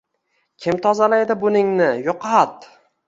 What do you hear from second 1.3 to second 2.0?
buningni,